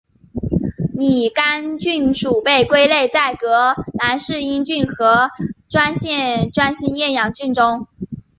[0.95, 5.29] 拟杆菌属被归类在革兰氏阴性菌和
[5.69, 7.87] 专性厌氧菌中。